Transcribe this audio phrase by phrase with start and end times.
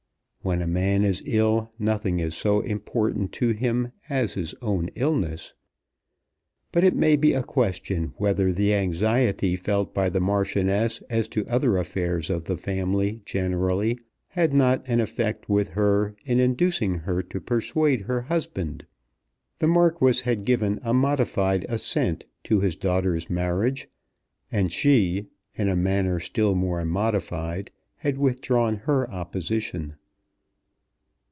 [0.43, 5.53] When a man is ill nothing is so important to him as his own illness.
[6.71, 11.45] But it may be a question whether the anxiety felt by the Marchioness as to
[11.45, 17.21] other affairs of the family generally had not an effect with her in inducing her
[17.21, 18.87] to persuade her husband.
[19.59, 23.87] The Marquis had given a modified assent to his daughter's marriage;
[24.51, 29.97] and she, in a manner still more modified, had withdrawn her opposition.